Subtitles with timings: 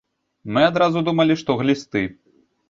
[0.55, 2.03] Мы адразу думалі, што глісты.